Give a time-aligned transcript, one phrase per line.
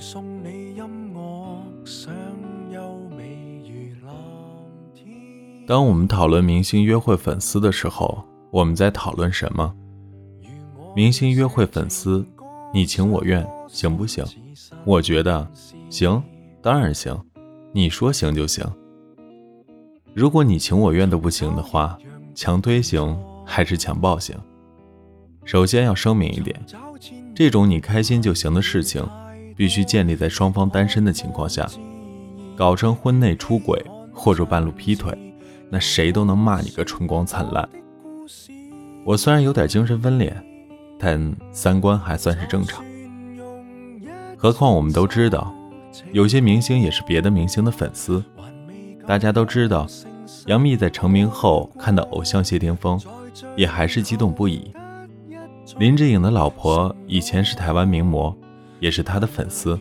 [0.00, 2.10] 送你音乐赏
[2.70, 4.14] 优美遇浪
[5.66, 9.74] 当我们讨论明星约会粉丝的时候，我们在讨论什么？
[10.96, 12.26] 明星约会粉丝，
[12.72, 14.24] 你情我愿，行不行？
[14.86, 15.46] 我觉得
[15.90, 16.22] 行，
[16.62, 17.14] 当然行。
[17.72, 18.64] 你说行就行。
[20.14, 21.98] 如果你情我愿都不行的话，
[22.34, 24.34] 强推行还是强暴行？
[25.44, 26.58] 首先要声明一点，
[27.34, 29.06] 这种你开心就行的事情，
[29.60, 31.68] 必须建立在双方单身的情况下。
[32.56, 33.78] 搞成婚内出轨
[34.10, 35.14] 或者半路劈腿。
[35.68, 37.68] 那谁都能骂你个春光灿烂。
[39.04, 40.34] 我虽然有点精神分裂，
[40.98, 42.82] 但三观还算是正常。
[44.38, 45.54] 何况我们都知道，
[46.10, 48.24] 有些明星也是别的明星的粉丝。
[49.06, 49.86] 大家都知道，
[50.46, 52.98] 杨幂在成名后看到偶像谢霆锋，
[53.56, 54.72] 也还是激动不已。
[55.76, 58.34] 林志颖的老婆以前是台湾名模，
[58.80, 59.78] 也是他的粉丝，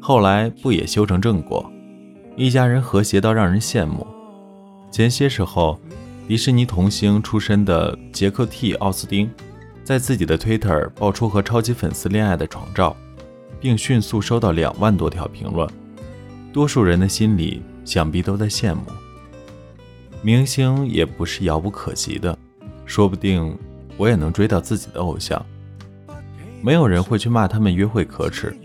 [0.00, 1.70] 后来不也修成正果，
[2.36, 4.06] 一家人和谐到让人羡慕。
[4.90, 5.80] 前些时候，
[6.28, 9.30] 迪士尼童星出身的杰克 ·T· 奥斯汀，
[9.82, 12.96] 在自己的 Twitter 爆出和超级粉丝恋爱的床照，
[13.60, 15.68] 并迅速收到两万多条评论。
[16.52, 18.82] 多数人的心里想必都在羡慕。
[20.22, 22.38] 明星也不是遥不可及的，
[22.86, 23.56] 说不定
[23.96, 25.44] 我也能追到自己的偶像。
[26.64, 28.56] 没有人会去骂他们约会可耻，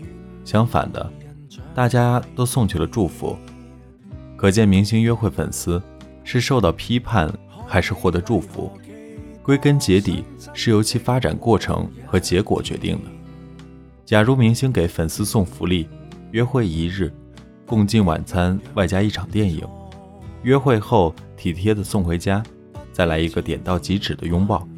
[0.42, 1.12] 相反的，
[1.74, 3.36] 大家都送去了祝福。
[4.38, 5.80] 可见明星约会粉丝。
[6.22, 7.32] 是受到批判
[7.66, 8.70] 还是获得祝福，
[9.42, 10.22] 归根结底
[10.54, 13.10] 是由其发展过程和结果决定的。
[14.04, 15.88] 假如明星给粉丝送福利，
[16.30, 17.12] 约会一日，
[17.66, 19.66] 共进晚餐外加一场电影，
[20.42, 22.40] 约会后体贴的送回家，
[22.92, 24.68] 再来一个点到即止的拥抱，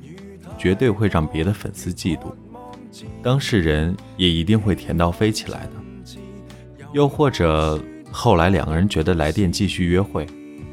[0.56, 2.32] 绝对会让别的粉丝嫉妒，
[3.22, 5.72] 当事人也一定会甜到飞起来的。
[6.92, 10.26] 又或者后来两个人觉得来电继续约会。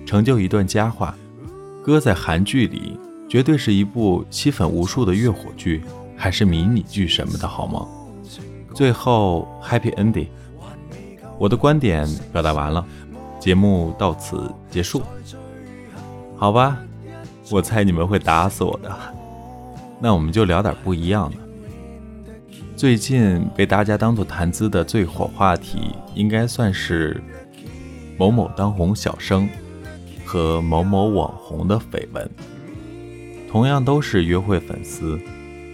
[0.06, 1.16] 成就一段佳话，
[1.84, 3.00] 搁在韩剧里，
[3.30, 5.84] 绝对是一部吸粉无数的月火剧，
[6.18, 7.88] 还是迷你剧什么的，好吗？
[8.74, 10.28] 最后 happy ending。
[11.38, 12.84] 我的观点表达完了，
[13.40, 15.04] 节目到此结束。
[16.36, 16.80] 好吧，
[17.52, 18.92] 我猜你们会打死我的，
[20.00, 21.38] 那我们就聊点不一样的。
[22.80, 27.22] 最近被大家当做谈资的最火话题，应该算是
[28.18, 29.50] 某某当红小生。
[30.24, 32.30] 和某某网红的绯闻，
[33.52, 35.20] 同样都是约会粉丝，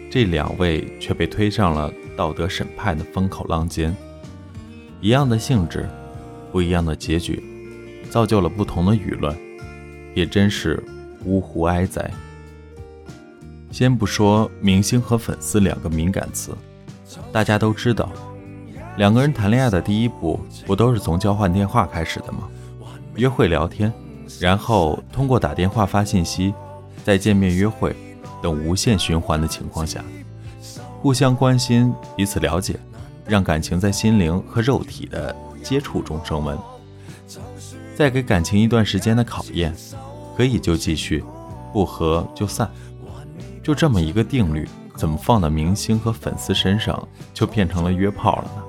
[0.09, 3.95] 这两位却被推上了道德审判的风口浪尖。
[4.99, 5.87] 一样的性质，
[6.51, 7.43] 不一样的结局，
[8.09, 9.37] 造就了不同的舆论，
[10.15, 10.83] 也真是
[11.23, 12.09] 呜呼哀哉。
[13.69, 16.51] 先不说明星和粉丝两个敏感词，
[17.31, 18.09] 大家都知道，
[18.97, 22.49] 两个人谈恋爱的第一步，不都是从交换电话开始的吗？
[23.15, 23.91] 约会聊天。
[24.39, 26.53] 然后通过打电话、发信息，
[27.03, 27.95] 在见面、约会
[28.41, 30.03] 等无限循环的情况下，
[30.99, 32.79] 互相关心、彼此了解，
[33.27, 36.57] 让感情在心灵和肉体的接触中升温。
[37.95, 39.73] 再给感情一段时间的考验，
[40.35, 41.23] 可以就继续，
[41.71, 42.69] 不合就散。
[43.63, 48.63] 就这么一个定律，怎么放到明星和粉丝身上，就变成了约炮了呢？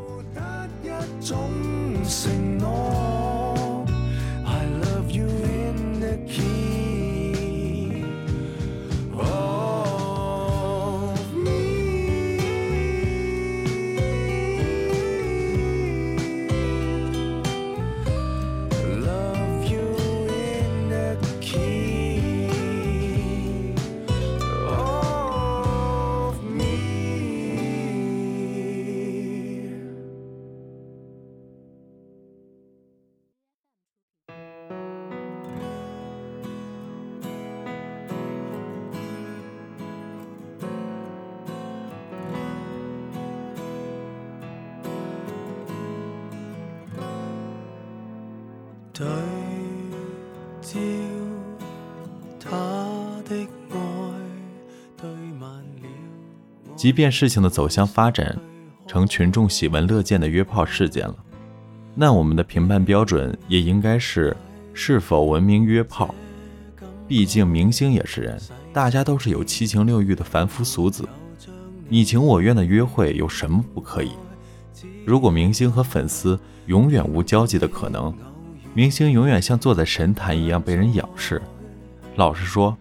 [48.97, 49.07] 对
[52.41, 52.51] 他
[53.29, 53.77] 的爱
[54.97, 55.89] 对慢了
[56.75, 58.35] 即便事情的走向发展
[58.87, 61.15] 成群众喜闻乐见的约炮事件了，
[61.95, 64.35] 那我们的评判标准也应该是
[64.73, 66.15] 是否文明约炮。
[67.07, 68.41] 毕竟明星也是人，
[68.73, 71.07] 大家都是有七情六欲的凡夫俗子，
[71.89, 74.13] 你情我愿的约会有什么不可以？
[75.05, 78.15] 如果明星和粉丝永远无交集的可能，
[78.77, 81.41] 明星永远像坐在神坛一样被人仰视。
[82.17, 82.77] 老实说，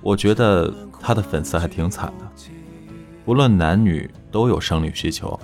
[0.00, 2.26] 我觉得他的粉丝还挺惨的。
[3.24, 5.38] 不论男女都有生理需求。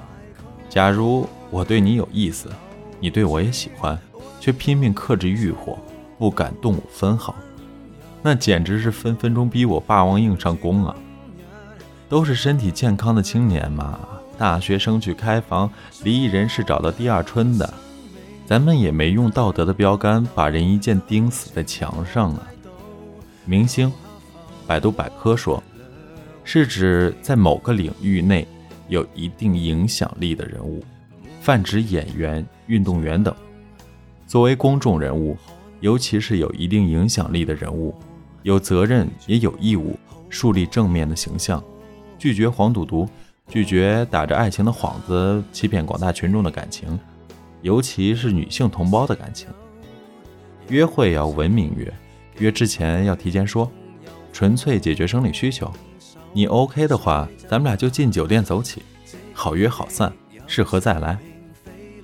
[0.68, 2.50] 假如我对你有意思，
[2.98, 3.96] 你对我也喜欢，
[4.40, 5.78] 却拼命克制欲火，
[6.18, 7.32] 不敢动我分毫，
[8.20, 10.96] 那简直是分分钟逼我霸王硬上弓啊！
[12.08, 14.00] 都是身体健康的青年嘛，
[14.36, 15.70] 大学生去开房，
[16.02, 17.72] 离异人士找到第二春的，
[18.46, 22.46] 咱们也没用道德的标杆把人一剑钉死在墙上啊！
[23.46, 23.90] 明星，
[24.66, 25.62] 百度百科说，
[26.44, 28.46] 是指在某个领域内
[28.88, 30.84] 有一定影响力的人物。
[31.40, 33.34] 泛指演员、运动员等。
[34.26, 35.36] 作为公众人物，
[35.80, 37.94] 尤其是有一定影响力的人物，
[38.42, 39.98] 有责任也有义务
[40.28, 41.62] 树立正面的形象，
[42.18, 43.08] 拒绝黄赌毒，
[43.48, 46.98] 拒绝打着爱情的幌子欺骗广大群众的感情，
[47.64, 49.48] 尤其是女性同胞的感情。
[50.68, 51.90] 约会要文明约，
[52.38, 53.70] 约之前要提前说，
[54.34, 55.72] 纯粹解决生理需求。
[56.34, 58.82] 你 OK 的话，咱们俩就进酒店走起，
[59.32, 60.12] 好约好散，
[60.46, 61.18] 适合再来。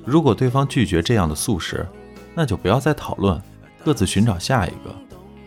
[0.03, 1.87] 如果对方拒绝这样的素食，
[2.35, 3.39] 那就不要再讨论，
[3.85, 4.97] 各自寻找下一个。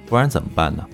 [0.06, 0.88] 不然怎么办呢？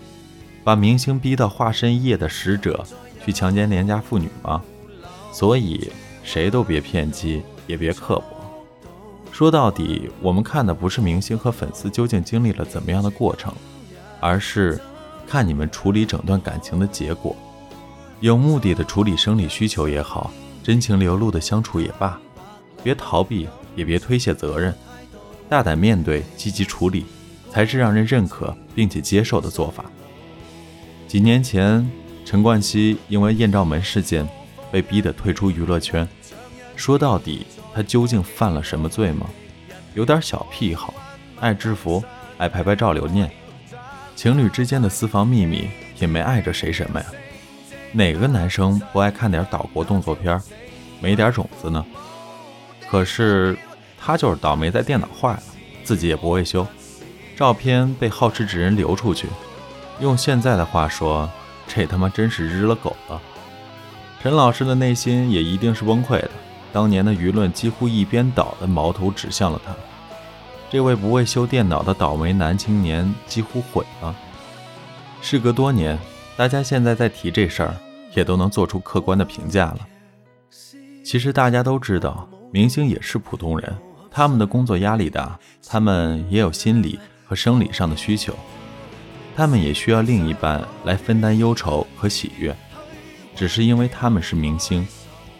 [0.63, 2.85] 把明星逼到化身夜的使者
[3.25, 4.63] 去强奸廉价妇女吗？
[5.33, 5.91] 所以
[6.23, 8.38] 谁都别偏激，也别刻薄。
[9.39, 13.53] 说到底，我们看的不是明星和粉丝究竟经历了怎么样的过程，
[14.19, 14.77] 而是
[15.25, 17.33] 看你们处理整段感情的结果。
[18.19, 20.29] 有目的的处理生理需求也好，
[20.61, 22.19] 真情流露的相处也罢。
[22.83, 23.47] 别逃避，
[23.77, 24.75] 也别推卸责任，
[25.47, 27.05] 大胆面对，积极处理，
[27.49, 29.85] 才是让人认可并且接受的做法。
[31.07, 31.89] 几年前，
[32.25, 34.27] 陈冠希因为艳照门事件
[34.69, 36.05] 被逼得退出娱乐圈。
[36.79, 37.45] 说到底，
[37.75, 39.29] 他究竟犯了什么罪吗？
[39.95, 40.93] 有点小癖好，
[41.41, 42.01] 爱制服，
[42.37, 43.29] 爱拍拍照留念。
[44.15, 47.05] 情侣之间的私房秘密也没碍着谁什么呀？
[47.91, 50.41] 哪个男生不爱看点岛国动作片，
[51.01, 51.85] 没点种子呢？
[52.89, 53.57] 可是
[53.99, 55.43] 他就是倒霉，在电脑坏了，
[55.83, 56.65] 自己也不会修，
[57.35, 59.27] 照片被好事之人流出去。
[59.99, 61.29] 用现在的话说，
[61.67, 63.21] 这他妈真是日了狗了。
[64.23, 66.31] 陈老师的内心也一定是崩溃的，
[66.71, 69.73] 当年的舆论几乎一边倒的矛头指向了他。
[70.69, 74.15] 这位不会修电脑的倒霉男青年几乎毁了。
[75.21, 75.97] 事隔多年，
[76.37, 77.75] 大家现在在提这事儿，
[78.15, 79.79] 也都能做出客观的评价了。
[81.03, 82.27] 其实大家都知道。
[82.51, 83.77] 明星也是普通人，
[84.09, 88.33] 他们的工作压力大，他们也有心理和生理上的需求，
[89.35, 92.55] 他们也需要另一半来分担忧愁和喜悦。
[93.35, 94.87] 只是因为他们是明星，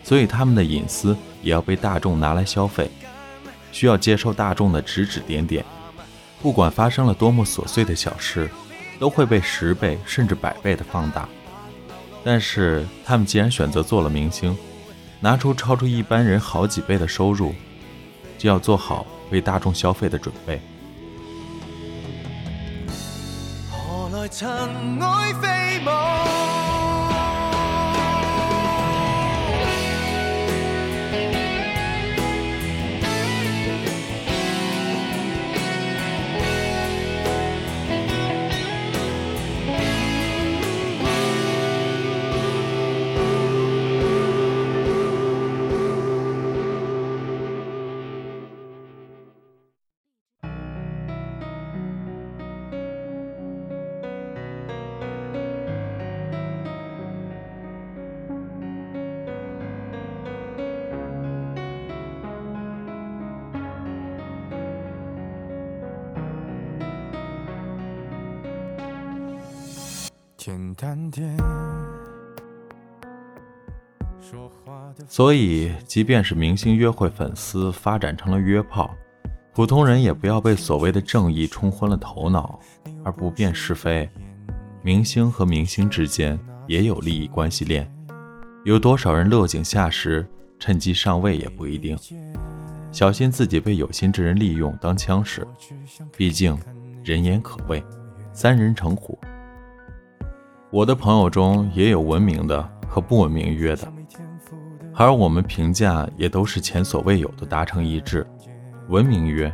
[0.04, 2.90] 所以他们的隐私也要被大众拿来消费，
[3.72, 5.64] 需要接受大众的指指点点。
[6.42, 8.50] 不管发生了多么琐碎的小事，
[8.98, 11.28] 都会被十倍甚至百倍的放大。
[12.24, 14.58] 但是他们既然选择做了明星，
[15.20, 17.54] 拿出超出一般人好几倍的收入，
[18.38, 20.62] 就要做好为大众消费的准备。
[23.70, 24.48] 何来尘
[25.00, 26.59] 埃飞舞？
[75.08, 78.96] 所以，即便是明星约会粉丝发展成了约炮，
[79.54, 82.60] 普通人也不要被所谓的正义冲昏了头脑
[83.04, 84.10] 而不辨是非。
[84.82, 87.92] 明星和明星之间也有利益关系链，
[88.64, 90.26] 有多少人落井下石，
[90.58, 91.98] 趁机上位也不一定。
[92.92, 95.46] 小心自己被有心之人利用当枪使，
[96.16, 96.58] 毕竟
[97.04, 97.84] 人言可畏，
[98.32, 99.20] 三人成虎。
[100.72, 103.92] 我的朋友中也有文明的和不文明约的，
[104.94, 108.26] 而我们评价也都是前所未有的达成一致。
[108.88, 109.52] 文明约，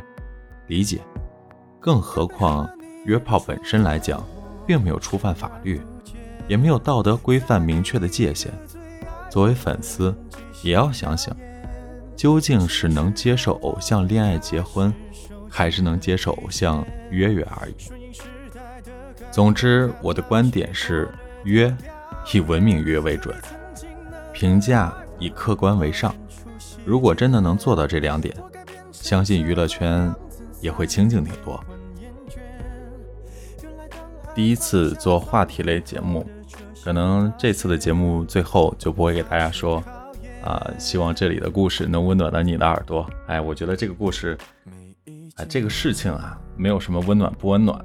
[0.66, 1.00] 理解，
[1.80, 2.68] 更何况
[3.06, 4.22] 约炮本身来讲，
[4.66, 5.80] 并没有触犯法律，
[6.48, 8.52] 也没有道德规范明确的界限。
[9.30, 10.14] 作为粉丝，
[10.62, 11.34] 也要想想，
[12.14, 14.92] 究竟是能接受偶像恋爱结婚，
[15.48, 17.74] 还是能接受偶像约约而已。
[19.36, 21.06] 总之，我的观点是：
[21.44, 21.70] 约
[22.32, 23.36] 以文明约为准，
[24.32, 26.14] 评价以客观为上。
[26.86, 28.34] 如果真的能做到这两点，
[28.90, 30.10] 相信娱乐圈
[30.62, 31.62] 也会清静挺多。
[34.34, 36.26] 第一次做话题类节目，
[36.82, 39.84] 可能这次的节目最后就不会给大家说，
[40.42, 43.06] 啊，希望这里的故事能温暖到你的耳朵。
[43.26, 44.34] 哎，我觉得这个故事，
[45.34, 47.78] 啊，这个事情啊，没有什么温暖不温暖，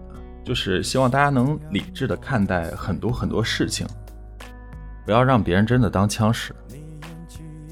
[0.44, 3.86] 就是希望大家能理智的看待很多很多事情，
[5.06, 6.56] 不要让别人真的当枪使。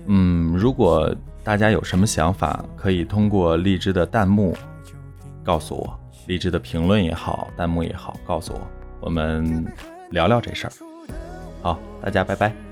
[0.08, 4.56] 嗯，如果大家有什么想法，可以通过荔枝的弹幕
[5.44, 8.62] 告诉我，荔枝的评论也好，弹幕也好，告诉我，
[9.02, 9.66] 我们
[10.12, 10.74] 聊聊这事儿。
[11.62, 12.69] 好，大家拜拜。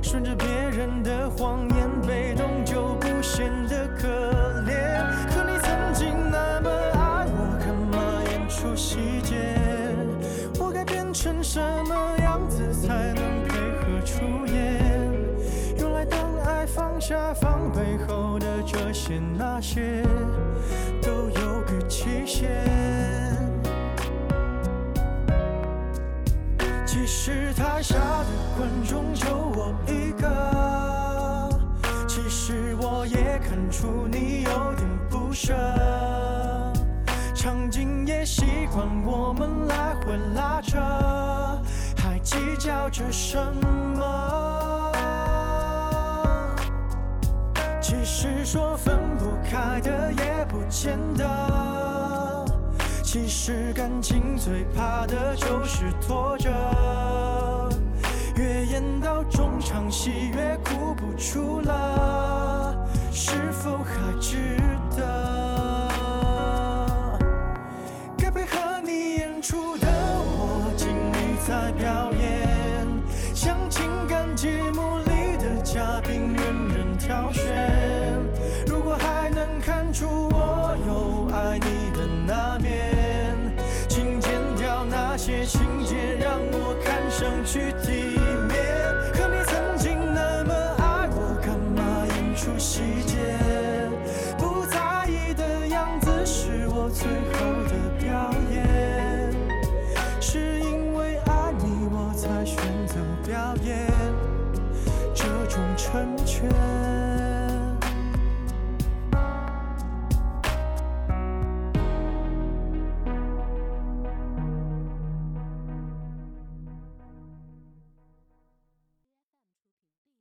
[0.00, 4.06] 顺着别人的谎言，被动就不显得可
[4.66, 5.02] 怜。
[5.28, 7.98] 可你曾经那么爱我，干嘛
[8.30, 9.56] 演出细节？
[10.60, 15.12] 我该变成什么样子才能配合出演？
[15.76, 20.04] 原来当爱放下防备后的这些那些，
[28.58, 29.24] 观众就
[29.54, 31.48] 我一个，
[32.08, 35.54] 其实我也看出你有点不舍。
[37.36, 40.76] 场景也习惯我们来回拉扯，
[41.98, 43.38] 还计较着什
[43.94, 44.92] 么？
[47.80, 52.44] 其实说分不开的也不见得。
[53.04, 56.50] 其实感情最怕的就是拖着，
[58.78, 64.56] 演到中场戏越哭不出了，是否还值
[64.96, 65.98] 得？
[68.16, 72.86] 该配合你演出的我尽力在表演，
[73.34, 77.77] 像情感节目里的嘉宾任人挑选。
[96.28, 97.67] 是我最后。